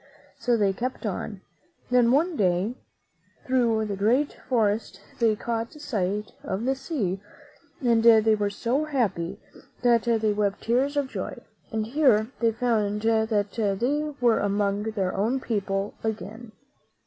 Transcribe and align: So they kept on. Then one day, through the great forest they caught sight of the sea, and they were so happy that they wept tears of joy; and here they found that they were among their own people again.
So 0.39 0.57
they 0.57 0.73
kept 0.73 1.05
on. 1.05 1.41
Then 1.91 2.11
one 2.11 2.35
day, 2.35 2.73
through 3.45 3.85
the 3.85 3.95
great 3.95 4.33
forest 4.49 4.99
they 5.19 5.35
caught 5.35 5.73
sight 5.73 6.31
of 6.43 6.65
the 6.65 6.73
sea, 6.73 7.21
and 7.85 8.01
they 8.03 8.33
were 8.33 8.49
so 8.49 8.85
happy 8.85 9.39
that 9.83 10.01
they 10.05 10.33
wept 10.33 10.61
tears 10.63 10.97
of 10.97 11.07
joy; 11.07 11.37
and 11.71 11.85
here 11.85 12.31
they 12.39 12.51
found 12.51 13.03
that 13.03 13.77
they 13.79 14.11
were 14.19 14.39
among 14.39 14.81
their 14.85 15.15
own 15.15 15.39
people 15.39 15.93
again. 16.03 16.51